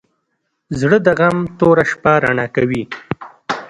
زړه 0.79 0.97
د 1.05 1.07
غم 1.19 1.37
توره 1.57 1.85
شپه 1.91 2.13
رڼا 2.23 2.47
کوي. 2.55 2.83